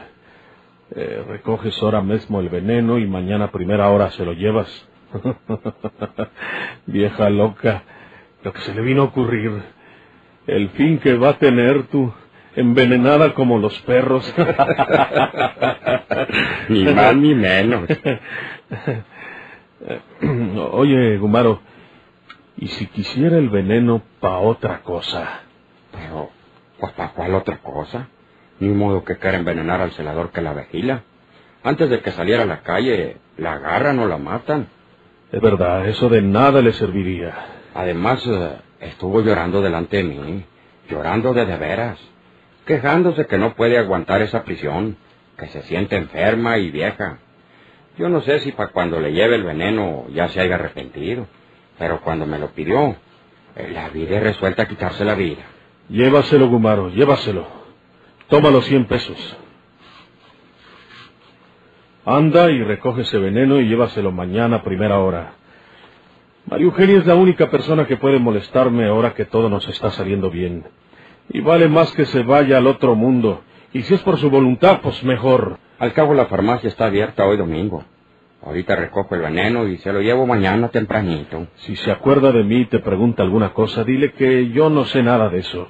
Eh, 0.96 1.24
recoges 1.28 1.80
ahora 1.84 2.02
mismo 2.02 2.40
el 2.40 2.50
veneno 2.50 2.98
y 2.98 3.06
mañana 3.06 3.46
a 3.46 3.52
primera 3.52 3.92
hora 3.92 4.10
se 4.10 4.26
lo 4.26 4.34
llevas. 4.34 4.89
Vieja 6.86 7.30
loca, 7.30 7.84
lo 8.44 8.54
que 8.54 8.62
se 8.62 8.74
le 8.74 8.82
vino 8.82 9.04
a 9.04 9.06
ocurrir. 9.06 9.62
El 10.48 10.70
fin 10.70 11.00
que 11.00 11.16
va 11.16 11.30
a 11.30 11.38
tener 11.38 11.84
tú, 11.88 12.12
envenenada 12.56 13.34
como 13.34 13.60
los 13.60 13.78
perros. 13.82 14.34
ni 16.70 16.86
más 16.86 17.16
ni 17.16 17.36
menos. 17.36 17.90
Oye, 20.72 21.18
Gumaro, 21.18 21.62
¿y 22.58 22.68
si 22.68 22.88
quisiera 22.88 23.38
el 23.38 23.50
veneno 23.50 24.02
pa' 24.20 24.40
otra 24.40 24.82
cosa? 24.82 25.42
Pero, 25.92 26.30
pues, 26.80 26.92
¿para 26.94 27.12
cuál 27.12 27.36
otra 27.36 27.60
cosa? 27.60 28.08
Ni 28.60 28.70
modo 28.70 29.04
que 29.04 29.18
quiera 29.18 29.38
envenenar 29.38 29.82
al 29.82 29.92
celador 29.92 30.32
que 30.32 30.42
la 30.42 30.54
vigila. 30.54 31.04
Antes 31.64 31.90
de 31.90 32.02
que 32.02 32.12
saliera 32.12 32.44
a 32.44 32.48
la 32.48 32.62
calle, 32.62 33.18
la 33.38 33.54
agarran 33.54 34.00
o 34.00 34.08
la 34.08 34.18
matan. 34.18 34.68
Es 35.32 35.42
verdad, 35.42 35.88
eso 35.88 36.10
de 36.10 36.24
nada 36.24 36.62
le 36.62 36.74
serviría. 36.74 37.34
Además, 37.76 38.26
eh, 38.26 38.58
estuvo 38.80 39.22
llorando 39.22 39.62
delante 39.62 39.98
de 39.98 40.04
mí, 40.04 40.44
llorando 40.90 41.34
de 41.34 41.46
de 41.46 41.58
veras, 41.58 42.00
quejándose 42.66 43.28
que 43.28 43.38
no 43.38 43.54
puede 43.54 43.78
aguantar 43.78 44.24
esa 44.24 44.44
prisión, 44.44 44.98
que 45.38 45.48
se 45.48 45.62
siente 45.64 45.98
enferma 45.98 46.58
y 46.58 46.72
vieja. 46.72 47.20
Yo 47.98 48.10
no 48.10 48.22
sé 48.22 48.40
si 48.40 48.52
para 48.54 48.72
cuando 48.72 49.00
le 49.00 49.12
lleve 49.12 49.36
el 49.36 49.44
veneno 49.44 50.08
ya 50.10 50.30
se 50.30 50.42
haya 50.42 50.56
arrepentido, 50.56 51.28
pero 51.78 52.02
cuando 52.02 52.26
me 52.26 52.40
lo 52.40 52.48
pidió, 52.52 52.96
eh, 53.56 53.70
la 53.72 53.90
vida 53.90 54.20
resuelta 54.20 54.64
a 54.64 54.68
quitarse 54.68 55.06
la 55.06 55.14
vida. 55.14 55.44
Llévaselo, 55.90 56.50
Gumaro, 56.50 56.90
llévaselo. 56.90 57.46
Toma 58.30 58.50
los 58.50 58.66
cien 58.66 58.86
pesos. 58.88 59.38
Anda 62.06 62.50
y 62.50 62.64
recoge 62.64 63.02
ese 63.02 63.18
veneno 63.18 63.60
y 63.60 63.68
llévaselo 63.68 64.12
mañana 64.12 64.58
a 64.58 64.64
primera 64.64 65.00
hora. 65.00 65.34
María 66.46 66.66
Eugenia 66.66 66.98
es 66.98 67.06
la 67.06 67.16
única 67.16 67.50
persona 67.50 67.86
que 67.86 67.98
puede 67.98 68.20
molestarme 68.20 68.88
ahora 68.88 69.14
que 69.14 69.26
todo 69.26 69.50
nos 69.50 69.68
está 69.68 69.92
saliendo 69.92 70.32
bien. 70.32 70.64
Y 71.30 71.42
vale 71.42 71.68
más 71.68 71.92
que 71.92 72.06
se 72.06 72.24
vaya 72.24 72.58
al 72.58 72.68
otro 72.68 72.96
mundo. 72.96 73.42
Y 73.74 73.84
si 73.84 73.94
es 73.94 74.02
por 74.02 74.18
su 74.18 74.30
voluntad, 74.30 74.80
pues 74.82 75.04
mejor. 75.04 75.60
Al 75.78 75.94
cabo 75.94 76.14
la 76.14 76.26
farmacia 76.26 76.70
está 76.70 76.86
abierta 76.86 77.26
hoy 77.28 77.38
domingo. 77.38 77.84
Ahorita 78.42 78.76
recojo 78.76 79.16
el 79.16 79.22
veneno 79.22 79.68
y 79.68 79.78
se 79.78 79.92
lo 79.92 80.02
llevo 80.02 80.26
mañana 80.26 80.70
tempranito. 80.70 81.48
Si 81.58 81.76
se 81.76 81.92
acuerda 81.92 82.32
de 82.32 82.44
mí 82.44 82.62
y 82.62 82.66
te 82.66 82.80
pregunta 82.80 83.22
alguna 83.22 83.54
cosa, 83.54 83.84
dile 83.84 84.14
que 84.14 84.50
yo 84.50 84.70
no 84.70 84.86
sé 84.86 85.04
nada 85.04 85.30
de 85.30 85.40
eso. 85.40 85.68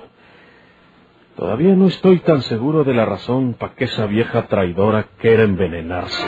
Todavía 1.39 1.73
no 1.73 1.87
estoy 1.87 2.19
tan 2.19 2.41
seguro 2.41 2.83
de 2.83 2.93
la 2.93 3.05
razón 3.05 3.53
para 3.53 3.73
que 3.73 3.85
esa 3.85 4.05
vieja 4.07 4.47
traidora 4.47 5.05
quiera 5.21 5.43
envenenarse. 5.43 6.21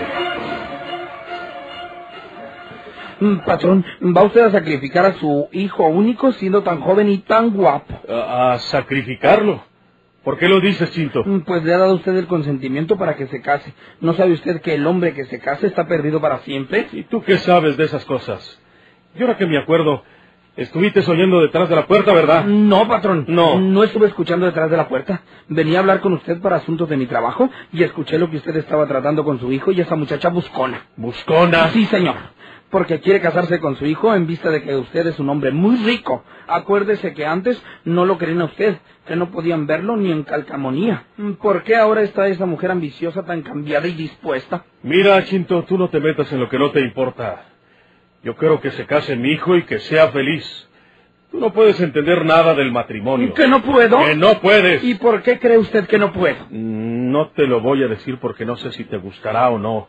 Mm, 3.20 3.40
Patrón, 3.46 3.84
¿va 4.16 4.24
usted 4.24 4.40
a 4.46 4.52
sacrificar 4.52 5.06
a 5.06 5.14
su 5.16 5.50
hijo 5.52 5.86
único 5.88 6.32
siendo 6.32 6.64
tan 6.64 6.80
joven 6.80 7.10
y 7.10 7.18
tan 7.18 7.50
guapo? 7.52 7.94
¿A, 8.10 8.54
a 8.54 8.60
sacrificarlo? 8.60 9.62
¿Por 10.24 10.38
qué 10.38 10.48
lo 10.48 10.62
dices, 10.62 10.90
Chinto? 10.92 11.24
Mm, 11.26 11.42
Pues 11.42 11.62
le 11.66 11.74
ha 11.74 11.80
dado 11.80 11.96
usted 11.96 12.16
el 12.16 12.28
consentimiento 12.28 12.96
para 12.98 13.18
que 13.18 13.28
se 13.28 13.42
case. 13.42 13.74
¿No 14.00 14.14
sabe 14.14 14.32
usted 14.32 14.62
que 14.62 14.76
el 14.76 14.88
hombre 14.88 15.14
que 15.14 15.26
se 15.26 15.40
case 15.40 15.68
está 15.68 15.90
perdido 15.90 16.22
para 16.22 16.40
siempre? 16.40 16.88
¿Y 16.94 17.04
tú 17.04 17.22
qué 17.22 17.38
sabes 17.38 17.76
de 17.76 17.84
esas 17.84 18.06
cosas? 18.06 18.62
Y 19.14 19.22
ahora 19.22 19.36
que 19.36 19.46
me 19.46 19.58
acuerdo, 19.58 20.04
estuviste 20.56 21.00
oyendo 21.08 21.42
detrás 21.42 21.70
de 21.70 21.76
la 21.76 21.88
puerta, 21.88 22.14
¿verdad? 22.14 22.46
No, 22.46 22.88
patrón. 22.88 23.26
No. 23.28 23.60
No 23.60 23.84
estuve 23.84 24.08
escuchando 24.08 24.46
detrás 24.46 24.70
de 24.70 24.78
la 24.78 24.88
puerta. 24.88 25.22
Venía 25.48 25.78
a 25.78 25.82
hablar 25.82 26.02
con 26.02 26.14
usted 26.14 26.40
para 26.42 26.58
asuntos 26.58 26.90
de 26.90 26.98
mi 26.98 27.06
trabajo 27.06 27.50
y 27.72 27.84
escuché 27.84 28.18
lo 28.18 28.30
que 28.30 28.38
usted 28.38 28.56
estaba 28.58 28.88
tratando 28.88 29.24
con 29.24 29.40
su 29.40 29.52
hijo 29.52 29.72
y 29.72 29.82
esa 29.82 29.96
muchacha 29.96 30.30
buscona. 30.30 30.88
¿Buscona? 30.98 31.70
Sí, 31.70 31.86
señor. 31.86 32.16
Porque 32.70 33.02
quiere 33.02 33.20
casarse 33.20 33.60
con 33.60 33.76
su 33.76 33.86
hijo 33.86 34.16
en 34.16 34.28
vista 34.28 34.50
de 34.50 34.64
que 34.64 34.74
usted 34.76 35.06
es 35.08 35.20
un 35.20 35.30
hombre 35.30 35.52
muy 35.52 35.76
rico. 35.84 36.24
Acuérdese 36.48 37.14
que 37.14 37.26
antes 37.26 37.62
no 37.84 38.06
lo 38.06 38.18
querían 38.18 38.40
a 38.42 38.46
usted, 38.46 38.78
que 39.06 39.18
no 39.18 39.30
podían 39.30 39.68
verlo 39.68 39.98
ni 39.98 40.10
en 40.10 40.24
calcamonía. 40.24 41.04
¿Por 41.42 41.64
qué 41.64 41.76
ahora 41.76 42.02
está 42.02 42.30
esa 42.30 42.46
mujer 42.46 42.72
ambiciosa 42.72 43.24
tan 43.26 43.42
cambiada 43.42 43.88
y 43.88 43.94
dispuesta? 43.94 44.64
Mira, 44.84 45.22
Chinto, 45.26 45.64
tú 45.66 45.78
no 45.78 45.90
te 45.90 46.00
metas 46.00 46.32
en 46.32 46.40
lo 46.40 46.48
que 46.48 46.58
no 46.58 46.72
te 46.72 46.80
importa. 46.80 47.51
Yo 48.24 48.36
quiero 48.36 48.62
que 48.62 48.72
se 48.72 48.86
case 48.86 49.16
mi 49.16 49.32
hijo 49.32 49.56
y 49.56 49.64
que 49.64 49.80
sea 49.80 50.10
feliz. 50.10 50.68
Tú 51.32 51.40
no 51.40 51.54
puedes 51.54 51.80
entender 51.80 52.26
nada 52.26 52.54
del 52.54 52.72
matrimonio. 52.72 53.34
¿Que 53.34 53.48
no 53.48 53.62
puedo? 53.62 54.06
Que 54.06 54.16
no 54.16 54.40
puedes. 54.42 54.84
¿Y 54.84 54.96
por 54.96 55.22
qué 55.24 55.40
cree 55.40 55.58
usted 55.58 55.88
que 55.88 55.98
no 55.98 56.12
puedo? 56.12 56.46
No 56.50 57.30
te 57.30 57.48
lo 57.48 57.62
voy 57.62 57.84
a 57.84 57.88
decir 57.88 58.18
porque 58.20 58.46
no 58.46 58.58
sé 58.58 58.72
si 58.74 58.84
te 58.84 58.98
gustará 58.98 59.50
o 59.50 59.58
no. 59.58 59.88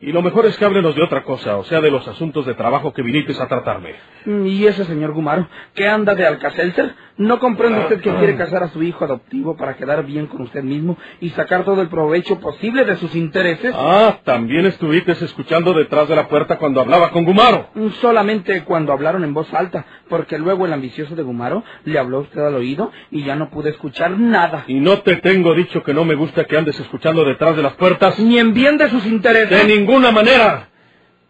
Y 0.00 0.12
lo 0.12 0.22
mejor 0.22 0.44
es 0.46 0.56
que 0.56 0.64
háblenos 0.64 0.94
de 0.94 1.02
otra 1.02 1.22
cosa, 1.22 1.56
o 1.56 1.64
sea, 1.64 1.80
de 1.80 1.90
los 1.90 2.06
asuntos 2.06 2.44
de 2.44 2.54
trabajo 2.54 2.92
que 2.92 3.02
viniste 3.02 3.32
a 3.40 3.48
tratarme. 3.48 3.94
¿Y 4.26 4.66
ese 4.66 4.84
señor 4.84 5.12
Gumaro, 5.12 5.48
que 5.74 5.88
anda 5.88 6.14
de 6.14 6.26
Alcacelser? 6.26 6.94
¿No 7.16 7.38
comprende 7.38 7.78
usted 7.78 8.00
que 8.00 8.12
quiere 8.12 8.34
casar 8.34 8.64
a 8.64 8.68
su 8.70 8.82
hijo 8.82 9.04
adoptivo 9.04 9.56
para 9.56 9.76
quedar 9.76 10.04
bien 10.04 10.26
con 10.26 10.42
usted 10.42 10.64
mismo 10.64 10.98
y 11.20 11.30
sacar 11.30 11.64
todo 11.64 11.80
el 11.80 11.88
provecho 11.88 12.40
posible 12.40 12.84
de 12.84 12.96
sus 12.96 13.14
intereses? 13.14 13.72
Ah, 13.72 14.18
también 14.24 14.66
estuviste 14.66 15.12
escuchando 15.12 15.72
detrás 15.72 16.08
de 16.08 16.16
la 16.16 16.26
puerta 16.26 16.58
cuando 16.58 16.80
hablaba 16.80 17.12
con 17.12 17.24
Gumaro. 17.24 17.68
Solamente 18.00 18.64
cuando 18.64 18.92
hablaron 18.92 19.22
en 19.22 19.32
voz 19.32 19.52
alta, 19.54 19.86
porque 20.08 20.38
luego 20.38 20.66
el 20.66 20.72
ambicioso 20.72 21.14
de 21.14 21.22
Gumaro 21.22 21.62
le 21.84 21.98
habló 22.00 22.18
a 22.18 22.20
usted 22.22 22.40
al 22.40 22.56
oído 22.56 22.90
y 23.12 23.22
ya 23.22 23.36
no 23.36 23.48
pude 23.48 23.70
escuchar 23.70 24.18
nada. 24.18 24.64
Y 24.66 24.80
no 24.80 24.98
te 25.02 25.16
tengo 25.16 25.54
dicho 25.54 25.84
que 25.84 25.94
no 25.94 26.04
me 26.04 26.16
gusta 26.16 26.44
que 26.44 26.58
andes 26.58 26.80
escuchando 26.80 27.24
detrás 27.24 27.54
de 27.54 27.62
las 27.62 27.74
puertas. 27.74 28.18
Ni 28.18 28.38
en 28.40 28.54
bien 28.54 28.76
de 28.76 28.90
sus 28.90 29.06
intereses. 29.06 29.50
De 29.50 29.72
ninguna 29.84 30.10
manera. 30.10 30.68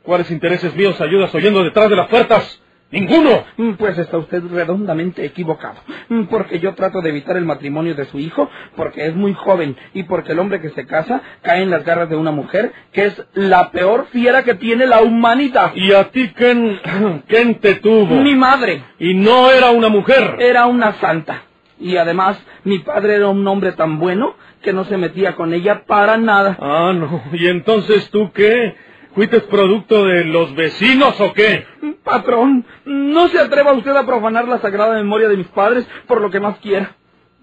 ¿Cuáles 0.02 0.30
intereses 0.30 0.74
míos 0.76 1.00
ayudas 1.00 1.34
oyendo 1.34 1.64
detrás 1.64 1.90
de 1.90 1.96
las 1.96 2.08
puertas? 2.08 2.60
¡Ninguno! 2.90 3.44
Pues 3.76 3.98
está 3.98 4.18
usted 4.18 4.44
redondamente 4.52 5.24
equivocado. 5.24 5.80
Porque 6.30 6.60
yo 6.60 6.74
trato 6.74 7.00
de 7.00 7.08
evitar 7.08 7.36
el 7.36 7.44
matrimonio 7.44 7.96
de 7.96 8.04
su 8.04 8.20
hijo, 8.20 8.48
porque 8.76 9.06
es 9.06 9.16
muy 9.16 9.34
joven 9.34 9.76
y 9.94 10.04
porque 10.04 10.32
el 10.32 10.38
hombre 10.38 10.60
que 10.60 10.70
se 10.70 10.86
casa 10.86 11.20
cae 11.42 11.62
en 11.62 11.70
las 11.70 11.84
garras 11.84 12.08
de 12.08 12.14
una 12.14 12.30
mujer 12.30 12.72
que 12.92 13.06
es 13.06 13.26
la 13.32 13.72
peor 13.72 14.06
fiera 14.12 14.44
que 14.44 14.54
tiene 14.54 14.86
la 14.86 15.02
humanidad. 15.02 15.72
¿Y 15.74 15.92
a 15.92 16.10
ti 16.10 16.30
quién, 16.36 16.78
quién 17.26 17.56
te 17.56 17.76
tuvo? 17.76 18.14
Mi 18.22 18.36
madre. 18.36 18.84
Y 19.00 19.14
no 19.14 19.50
era 19.50 19.70
una 19.70 19.88
mujer. 19.88 20.36
Era 20.38 20.66
una 20.66 20.92
santa. 21.00 21.42
Y 21.80 21.96
además, 21.96 22.40
mi 22.62 22.78
padre 22.78 23.16
era 23.16 23.28
un 23.28 23.44
hombre 23.48 23.72
tan 23.72 23.98
bueno 23.98 24.36
que 24.64 24.72
no 24.72 24.84
se 24.84 24.96
metía 24.96 25.36
con 25.36 25.52
ella 25.52 25.84
para 25.86 26.16
nada. 26.16 26.56
Ah, 26.60 26.92
no. 26.92 27.22
¿Y 27.32 27.46
entonces 27.46 28.10
tú 28.10 28.32
qué? 28.32 28.74
¿Fuiste 29.14 29.40
producto 29.42 30.04
de 30.04 30.24
los 30.24 30.54
vecinos 30.56 31.20
o 31.20 31.32
qué? 31.32 31.64
Patrón, 32.02 32.64
no 32.84 33.28
se 33.28 33.38
atreva 33.38 33.72
usted 33.72 33.94
a 33.94 34.04
profanar 34.04 34.48
la 34.48 34.58
sagrada 34.58 34.94
memoria 34.94 35.28
de 35.28 35.36
mis 35.36 35.46
padres 35.48 35.86
por 36.08 36.20
lo 36.20 36.30
que 36.30 36.40
más 36.40 36.58
quiera. 36.58 36.96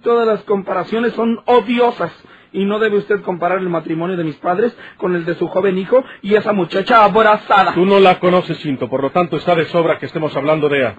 Todas 0.04 0.28
las 0.28 0.44
comparaciones 0.44 1.13
son 1.13 1.40
odiosas. 1.46 2.12
Y 2.54 2.66
no 2.66 2.80
debe 2.80 2.98
usted 2.98 3.22
comparar 3.22 3.60
el 3.60 3.70
matrimonio 3.70 4.18
de 4.18 4.25
mis 4.25 4.36
padres 4.36 4.75
con 4.98 5.16
el 5.16 5.24
de 5.24 5.36
su 5.36 5.48
joven 5.48 5.78
hijo 5.78 6.04
y 6.22 6.36
esa 6.36 6.51
muchacha 6.51 7.06
abrazada. 7.06 7.74
Tú 7.74 7.86
no 7.86 8.01
la 8.01 8.20
conoces, 8.20 8.60
Cinto, 8.60 8.90
por 8.90 9.01
lo 9.01 9.12
tanto 9.12 9.38
está 9.38 9.56
de 9.56 9.63
sobra 9.66 9.98
que 9.98 10.08
estemos 10.08 10.36
hablando 10.36 10.68
de 10.68 10.80
ella. 10.80 10.96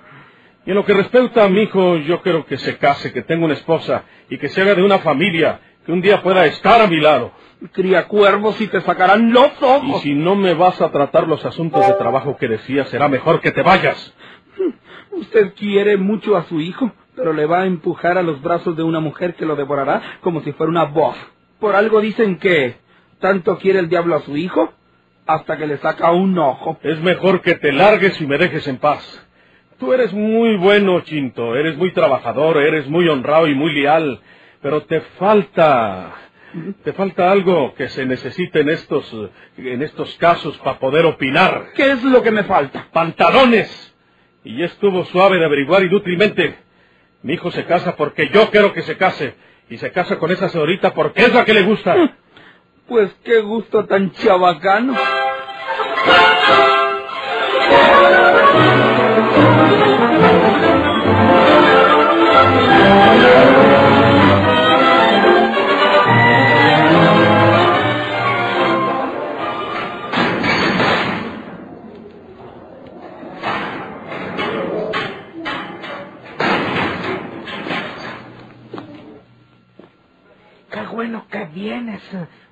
Y 0.64 0.70
en 0.70 0.76
lo 0.76 0.84
que 0.86 0.94
respecta 0.94 1.44
a 1.44 1.48
mi 1.50 1.62
hijo, 1.62 1.96
yo 1.96 2.22
quiero 2.22 2.46
que 2.46 2.56
se 2.56 2.78
case, 2.78 3.12
que 3.12 3.22
tenga 3.22 3.44
una 3.44 3.54
esposa 3.54 4.04
y 4.30 4.38
que 4.38 4.48
se 4.48 4.62
haga 4.62 4.74
de 4.74 4.82
una 4.82 5.00
familia, 5.00 5.60
que 5.84 5.92
un 5.92 6.00
día 6.00 6.22
pueda 6.22 6.46
estar 6.46 6.80
a 6.80 6.86
mi 6.86 7.00
lado. 7.00 7.32
Cría 7.72 8.08
cuervos 8.08 8.60
y 8.60 8.66
te 8.66 8.80
sacarán 8.80 9.32
los 9.32 9.50
Y 9.60 9.64
ojos. 9.64 10.02
si 10.02 10.14
no 10.14 10.34
me 10.34 10.54
vas 10.54 10.80
a 10.80 10.90
tratar 10.90 11.28
los 11.28 11.44
asuntos 11.44 11.86
de 11.86 11.92
trabajo 11.94 12.36
que 12.36 12.48
decías, 12.48 12.88
será 12.88 13.08
mejor 13.08 13.40
que 13.40 13.52
te 13.52 13.62
vayas. 13.62 14.14
Usted 15.12 15.54
quiere 15.54 15.96
mucho 15.96 16.36
a 16.36 16.44
su 16.44 16.60
hijo, 16.60 16.90
pero 17.14 17.32
le 17.32 17.46
va 17.46 17.60
a 17.62 17.66
empujar 17.66 18.18
a 18.18 18.22
los 18.22 18.40
brazos 18.42 18.76
de 18.76 18.82
una 18.82 19.00
mujer 19.00 19.34
que 19.34 19.46
lo 19.46 19.56
devorará 19.56 20.18
como 20.22 20.40
si 20.42 20.52
fuera 20.52 20.70
una 20.70 20.84
voz. 20.84 21.16
Por 21.60 21.76
algo 21.76 22.00
dicen 22.00 22.38
que 22.38 22.76
tanto 23.20 23.58
quiere 23.58 23.78
el 23.78 23.88
diablo 23.88 24.16
a 24.16 24.22
su 24.22 24.36
hijo 24.36 24.72
hasta 25.26 25.56
que 25.56 25.66
le 25.68 25.76
saca 25.78 26.10
un 26.10 26.36
ojo. 26.38 26.78
Es 26.82 27.00
mejor 27.00 27.42
que 27.42 27.54
te 27.54 27.70
largues 27.72 28.20
y 28.20 28.26
me 28.26 28.38
dejes 28.38 28.66
en 28.66 28.78
paz. 28.78 29.28
Tú 29.78 29.92
eres 29.92 30.12
muy 30.12 30.56
bueno, 30.56 31.00
Chinto, 31.02 31.54
eres 31.54 31.76
muy 31.76 31.92
trabajador, 31.92 32.56
eres 32.58 32.88
muy 32.88 33.06
honrado 33.08 33.46
y 33.48 33.54
muy 33.54 33.72
leal, 33.72 34.20
pero 34.62 34.82
te 34.84 35.00
falta... 35.18 36.14
Te 36.84 36.92
falta 36.92 37.32
algo 37.32 37.72
que 37.74 37.88
se 37.88 38.04
necesite 38.04 38.60
en 38.60 38.68
estos, 38.68 39.10
en 39.56 39.82
estos 39.82 40.14
casos 40.16 40.58
para 40.58 40.78
poder 40.78 41.06
opinar. 41.06 41.68
¿Qué 41.74 41.92
es 41.92 42.04
lo 42.04 42.22
que 42.22 42.30
me 42.30 42.44
falta? 42.44 42.88
¡Pantalones! 42.92 43.94
Y 44.44 44.58
ya 44.58 44.66
estuvo 44.66 45.02
suave 45.06 45.38
de 45.38 45.46
averiguar 45.46 45.82
inútilmente. 45.82 46.58
Mi 47.22 47.34
hijo 47.34 47.50
se 47.50 47.64
casa 47.64 47.96
porque 47.96 48.28
yo 48.28 48.50
quiero 48.50 48.74
que 48.74 48.82
se 48.82 48.98
case. 48.98 49.34
Y 49.70 49.78
se 49.78 49.92
casa 49.92 50.18
con 50.18 50.30
esa 50.30 50.50
señorita 50.50 50.92
porque 50.92 51.22
es 51.22 51.32
la 51.32 51.46
que 51.46 51.54
le 51.54 51.62
gusta. 51.62 52.18
Pues 52.86 53.10
qué 53.24 53.40
gusto 53.40 53.86
tan 53.86 54.12
chabacano. 54.12 54.94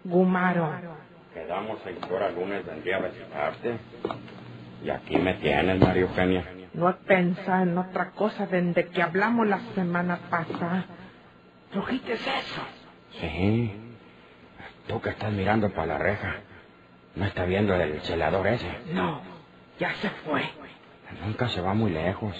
Gumaro. 0.04 0.80
Quedamos 1.34 1.78
en 1.86 1.96
que 1.96 2.12
ahora 2.12 2.30
lunes 2.30 2.66
vendría 2.66 2.96
a 2.96 3.00
visitarte. 3.00 3.78
Y 4.82 4.90
aquí 4.90 5.16
me 5.18 5.34
tienes, 5.34 5.78
María 5.78 6.02
Eugenia. 6.02 6.44
No 6.72 6.88
he 6.88 6.94
pensado 6.94 7.62
en 7.62 7.76
otra 7.78 8.10
cosa 8.12 8.46
desde 8.46 8.88
que 8.88 9.02
hablamos 9.02 9.46
la 9.46 9.60
semana 9.74 10.18
pasada. 10.30 10.86
¿Trujiste 11.70 12.14
eso? 12.14 12.62
Sí. 13.20 13.72
Tú 14.86 15.00
que 15.00 15.10
estás 15.10 15.32
mirando 15.32 15.70
para 15.70 15.86
la 15.86 15.98
reja. 15.98 16.36
¿No 17.14 17.24
está 17.24 17.44
viendo 17.44 17.74
el 17.74 18.00
celador 18.02 18.46
ese? 18.46 18.70
No, 18.92 19.20
ya 19.78 19.92
se 19.94 20.10
fue. 20.10 20.42
Nunca 21.24 21.48
se 21.48 21.60
va 21.60 21.74
muy 21.74 21.90
lejos. 21.90 22.34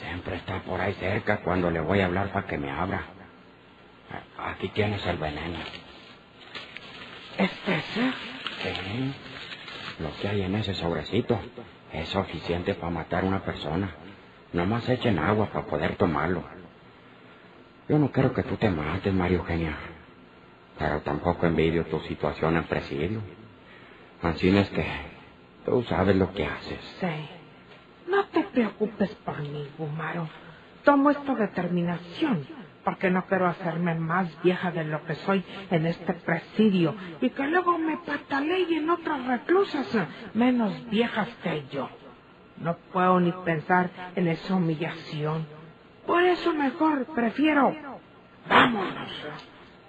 Siempre 0.00 0.36
está 0.36 0.60
por 0.60 0.80
ahí 0.80 0.94
cerca 0.94 1.38
cuando 1.38 1.70
le 1.70 1.80
voy 1.80 2.00
a 2.00 2.06
hablar 2.06 2.28
para 2.32 2.46
que 2.46 2.58
me 2.58 2.70
abra. 2.70 3.02
Aquí 4.38 4.68
tienes 4.68 5.06
el 5.06 5.18
veneno. 5.18 5.58
¿Es? 7.38 7.50
Sí. 8.62 9.12
Lo 9.98 10.10
que 10.20 10.28
hay 10.28 10.42
en 10.42 10.54
ese 10.56 10.74
sobrecito 10.74 11.38
es 11.92 12.08
suficiente 12.08 12.74
para 12.74 12.90
matar 12.90 13.24
a 13.24 13.28
una 13.28 13.44
persona. 13.44 13.94
Nomás 14.52 14.88
echen 14.88 15.18
agua 15.18 15.50
para 15.52 15.66
poder 15.66 15.96
tomarlo. 15.96 16.44
Yo 17.88 17.98
no 17.98 18.10
quiero 18.10 18.32
que 18.32 18.42
tú 18.42 18.56
te 18.56 18.70
mates, 18.70 19.12
María 19.12 19.38
Eugenia. 19.38 19.76
Pero 20.78 21.00
tampoco 21.02 21.46
envidio 21.46 21.84
tu 21.86 22.00
situación 22.00 22.56
en 22.56 22.64
presidio. 22.64 23.20
Así 24.22 24.56
es 24.56 24.68
que 24.70 24.86
tú 25.64 25.82
sabes 25.84 26.16
lo 26.16 26.32
que 26.32 26.46
haces. 26.46 26.80
Sí. 27.00 27.28
No 28.08 28.24
te 28.26 28.42
preocupes 28.44 29.10
por 29.24 29.38
mí, 29.40 29.68
Gumaro. 29.76 30.28
Tomo 30.84 31.10
esta 31.10 31.34
determinación 31.34 32.46
porque 32.84 33.10
no 33.10 33.24
quiero 33.26 33.46
hacerme 33.46 33.94
más 33.94 34.28
vieja 34.42 34.70
de 34.70 34.84
lo 34.84 35.04
que 35.04 35.14
soy 35.16 35.44
en 35.70 35.86
este 35.86 36.12
presidio 36.12 36.94
y 37.20 37.30
que 37.30 37.46
luego 37.46 37.78
me 37.78 37.96
pataleen 37.98 38.88
otras 38.90 39.26
reclusas 39.26 39.86
menos 40.34 40.88
viejas 40.90 41.28
que 41.42 41.64
yo. 41.70 41.88
No 42.58 42.76
puedo 42.92 43.18
ni 43.20 43.32
pensar 43.44 43.90
en 44.14 44.28
esa 44.28 44.54
humillación. 44.54 45.46
Por 46.06 46.22
eso 46.22 46.52
mejor 46.52 47.06
prefiero... 47.14 47.74
Vámonos. 48.48 49.10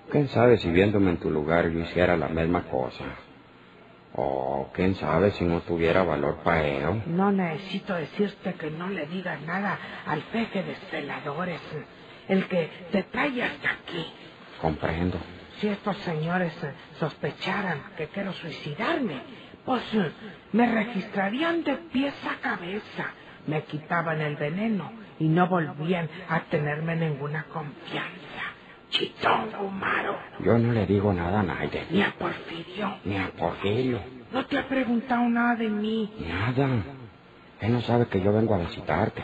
¿Quién 0.10 0.30
sabe 0.30 0.58
si 0.58 0.70
viéndome 0.72 1.12
en 1.12 1.18
tu 1.18 1.30
lugar 1.30 1.70
yo 1.70 1.80
hiciera 1.80 2.16
la 2.16 2.30
misma 2.30 2.64
cosa? 2.64 3.04
O 4.14 4.70
quién 4.74 4.96
sabe 4.96 5.32
si 5.32 5.44
no 5.44 5.60
tuviera 5.62 6.04
valor 6.04 6.38
para 6.38 6.66
ello. 6.66 7.02
No 7.08 7.32
necesito 7.32 7.94
decirte 7.96 8.54
que 8.54 8.72
no 8.72 8.88
le 8.88 9.06
digas 9.08 9.42
nada 9.42 9.78
al 10.06 10.22
peje 10.22 10.64
de 10.64 10.76
celadores 10.90 11.60
el 12.28 12.48
que 12.48 12.70
te 12.92 13.04
trae 13.04 13.44
hasta 13.44 13.72
aquí. 13.72 14.06
Comprendo. 14.62 15.18
Si 15.60 15.68
estos 15.68 15.98
señores 15.98 16.54
sospecharan 17.00 17.82
que 17.98 18.08
quiero 18.08 18.34
suicidarme, 18.34 19.22
pues 19.64 19.84
me 20.52 20.72
registrarían 20.72 21.64
de 21.64 21.76
pies 21.76 22.14
a 22.26 22.42
cabeza, 22.42 23.12
me 23.48 23.64
quitaban 23.64 24.22
el 24.22 24.36
veneno 24.36 24.92
y 25.20 25.28
no 25.28 25.48
volvían 25.48 26.10
a 26.30 26.42
tenerme 26.42 26.96
ninguna 26.96 27.46
confianza. 27.46 28.12
Chitón 28.90 29.52
Gumaro. 29.60 30.18
Yo 30.40 30.58
no 30.58 30.72
le 30.72 30.86
digo 30.86 31.12
nada 31.14 31.40
a 31.40 31.44
nadie. 31.44 31.86
Ni 31.90 32.02
a 32.02 32.12
Porfirio. 32.12 32.98
Ni 33.04 33.18
a 33.18 33.32
Porfirio. 33.32 34.00
No 34.32 34.46
te 34.46 34.58
ha 34.58 34.68
preguntado 34.68 35.28
nada 35.30 35.56
de 35.56 35.70
mí. 35.70 36.14
Nada. 36.20 36.84
Él 37.62 37.74
no 37.74 37.82
sabe 37.82 38.08
que 38.08 38.22
yo 38.22 38.32
vengo 38.34 38.56
a 38.56 38.60
visitarte. 38.60 39.24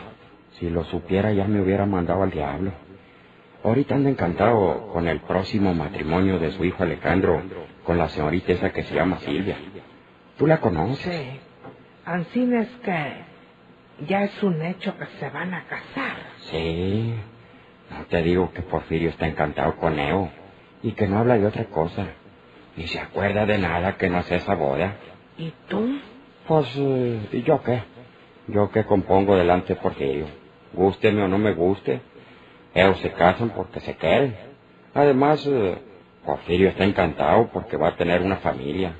Si 0.58 0.68
lo 0.68 0.84
supiera 0.84 1.32
ya 1.32 1.46
me 1.46 1.60
hubiera 1.60 1.86
mandado 1.86 2.22
al 2.22 2.30
diablo. 2.30 2.72
Ahorita 3.64 3.94
anda 3.94 4.10
encantado 4.10 4.88
con 4.92 5.06
el 5.06 5.20
próximo 5.20 5.72
matrimonio 5.72 6.38
de 6.38 6.50
su 6.52 6.64
hijo 6.64 6.82
Alejandro 6.82 7.42
con 7.84 7.96
la 7.96 8.08
señorita 8.08 8.52
esa 8.52 8.72
que 8.72 8.82
se 8.82 8.94
llama 8.94 9.18
Silvia. 9.20 9.56
¿Tú 10.36 10.46
la 10.46 10.60
conoces? 10.60 10.98
Sí. 10.98 11.40
Ansín 12.04 12.54
es 12.54 12.68
que 12.84 13.12
ya 14.08 14.24
es 14.24 14.42
un 14.42 14.60
hecho 14.62 14.96
que 14.98 15.06
se 15.20 15.30
van 15.30 15.54
a 15.54 15.64
casar. 15.64 16.16
Sí. 16.50 17.14
No 17.90 18.04
te 18.06 18.22
digo 18.22 18.52
que 18.52 18.62
Porfirio 18.62 19.10
está 19.10 19.28
encantado 19.28 19.76
con 19.76 19.98
Eo 19.98 20.30
y 20.82 20.92
que 20.92 21.06
no 21.06 21.18
habla 21.18 21.38
de 21.38 21.46
otra 21.46 21.66
cosa. 21.66 22.06
Ni 22.76 22.88
se 22.88 22.98
acuerda 22.98 23.46
de 23.46 23.58
nada 23.58 23.96
que 23.96 24.08
no 24.08 24.22
sea 24.22 24.38
esa 24.38 24.54
boda. 24.54 24.96
¿Y 25.38 25.52
tú? 25.68 25.98
Pues, 26.48 26.66
eh, 26.76 27.28
¿y 27.32 27.42
yo 27.42 27.62
qué? 27.62 27.82
Yo 28.48 28.70
qué 28.70 28.84
compongo 28.84 29.36
delante 29.36 29.74
de 29.74 29.80
Porfirio. 29.80 30.26
Gústeme 30.72 31.22
o 31.22 31.28
no 31.28 31.38
me 31.38 31.52
guste, 31.52 32.00
ellos 32.74 32.98
se 33.00 33.12
casan 33.12 33.50
porque 33.50 33.80
se 33.80 33.94
quieren. 33.96 34.36
Además, 34.94 35.44
eh, 35.46 35.78
Porfirio 36.24 36.68
está 36.68 36.84
encantado 36.84 37.50
porque 37.52 37.76
va 37.76 37.88
a 37.88 37.96
tener 37.96 38.22
una 38.22 38.36
familia. 38.36 38.94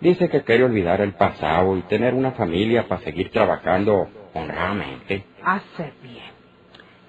Dice 0.00 0.28
que 0.28 0.42
quiere 0.42 0.64
olvidar 0.64 1.00
el 1.00 1.14
pasado 1.14 1.76
y 1.76 1.82
tener 1.82 2.14
una 2.14 2.32
familia 2.32 2.88
para 2.88 3.00
seguir 3.02 3.30
trabajando 3.30 4.08
honradamente. 4.34 5.24
Hace 5.44 5.92
bien. 6.02 6.32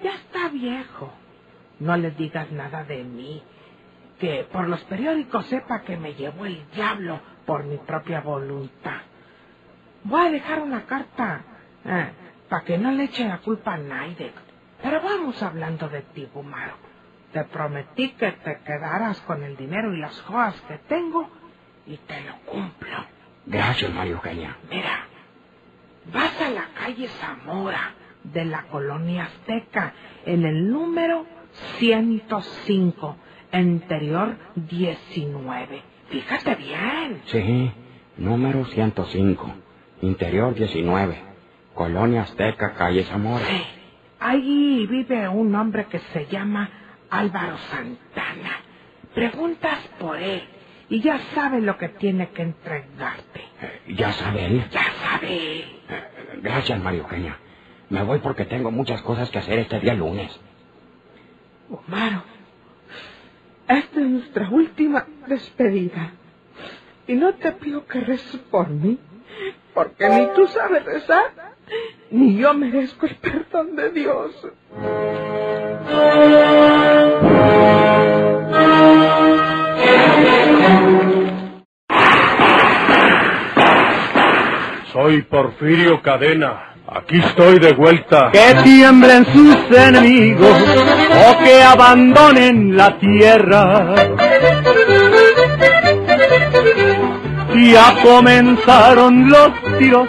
Ya 0.02 0.14
está 0.14 0.48
viejo. 0.48 1.12
No 1.80 1.96
le 1.96 2.12
digas 2.12 2.52
nada 2.52 2.84
de 2.84 3.02
mí. 3.02 3.42
Que 4.20 4.46
por 4.50 4.68
los 4.68 4.80
periódicos 4.84 5.46
sepa 5.46 5.82
que 5.82 5.96
me 5.96 6.14
llevó 6.14 6.46
el 6.46 6.64
diablo 6.72 7.20
por 7.44 7.64
mi 7.64 7.78
propia 7.78 8.20
voluntad. 8.20 9.00
Voy 10.04 10.26
a 10.28 10.30
dejar 10.30 10.60
una 10.60 10.84
carta 10.84 11.42
eh, 11.84 12.10
para 12.48 12.64
que 12.64 12.78
no 12.78 12.92
le 12.92 13.04
eche 13.04 13.26
la 13.26 13.38
culpa 13.38 13.74
a 13.74 13.78
nadie. 13.78 14.32
Pero 14.84 15.00
vamos 15.00 15.42
hablando 15.42 15.88
de 15.88 16.02
ti, 16.02 16.28
Gumaro. 16.32 16.74
Te 17.32 17.42
prometí 17.44 18.10
que 18.10 18.32
te 18.32 18.58
quedaras 18.66 19.18
con 19.22 19.42
el 19.42 19.56
dinero 19.56 19.94
y 19.94 19.98
las 19.98 20.20
joyas 20.20 20.60
que 20.68 20.76
tengo 20.76 21.26
y 21.86 21.96
te 21.96 22.20
lo 22.20 22.36
cumplo. 22.44 23.06
Gracias, 23.46 23.90
Mario 23.94 24.16
Eugenia. 24.16 24.58
Mira, 24.70 25.06
vas 26.12 26.38
a 26.38 26.50
la 26.50 26.68
calle 26.74 27.08
Zamora 27.08 27.94
de 28.24 28.44
la 28.44 28.64
colonia 28.64 29.24
Azteca 29.24 29.94
en 30.26 30.44
el 30.44 30.70
número 30.70 31.24
105, 31.78 33.16
interior 33.54 34.36
19. 34.54 35.82
Fíjate 36.10 36.54
bien. 36.56 37.22
Sí, 37.24 37.72
número 38.18 38.66
105, 38.66 39.50
interior 40.02 40.54
19, 40.54 41.22
colonia 41.74 42.22
Azteca, 42.22 42.74
calle 42.74 43.04
Zamora. 43.04 43.46
Sí. 43.46 43.62
Allí 44.24 44.86
vive 44.86 45.28
un 45.28 45.54
hombre 45.54 45.84
que 45.84 45.98
se 45.98 46.24
llama 46.28 46.70
Álvaro 47.10 47.58
Santana. 47.70 48.62
Preguntas 49.14 49.78
por 50.00 50.16
él 50.16 50.42
y 50.88 51.02
ya 51.02 51.18
sabe 51.34 51.60
lo 51.60 51.76
que 51.76 51.90
tiene 51.90 52.30
que 52.30 52.40
entregarte. 52.40 53.42
Eh, 53.60 53.82
¿Ya 53.88 54.12
sabe 54.12 54.46
él? 54.46 54.64
Ya 54.70 54.86
sabe. 55.02 55.28
Eh, 55.28 56.40
gracias, 56.40 56.82
María 56.82 57.00
Eugenia. 57.00 57.36
Me 57.90 58.02
voy 58.02 58.18
porque 58.20 58.46
tengo 58.46 58.70
muchas 58.70 59.02
cosas 59.02 59.28
que 59.28 59.40
hacer 59.40 59.58
este 59.58 59.78
día 59.80 59.92
lunes. 59.92 60.40
Omaro, 61.68 62.22
esta 63.68 64.00
es 64.00 64.06
nuestra 64.06 64.48
última 64.48 65.04
despedida. 65.26 66.12
Y 67.06 67.12
no 67.16 67.34
te 67.34 67.52
pido 67.52 67.86
que 67.86 68.00
reces 68.00 68.40
por 68.50 68.70
mí, 68.70 68.98
porque 69.74 70.08
ni 70.08 70.28
tú 70.34 70.46
sabes 70.46 70.82
rezar, 70.82 71.43
ni 72.10 72.36
yo 72.36 72.54
merezco 72.54 73.06
el 73.06 73.16
perdón 73.16 73.76
de 73.76 73.90
Dios. 73.90 74.32
Soy 84.92 85.22
Porfirio 85.22 86.00
Cadena. 86.02 86.74
Aquí 86.86 87.18
estoy 87.18 87.58
de 87.58 87.72
vuelta. 87.72 88.30
Que 88.30 88.54
tiemblen 88.62 89.26
sus 89.26 89.56
enemigos 89.76 90.62
o 91.28 91.38
que 91.42 91.62
abandonen 91.62 92.76
la 92.76 92.98
tierra. 92.98 93.94
Ya 97.56 97.94
comenzaron 98.02 99.28
los 99.28 99.78
tiros, 99.78 100.08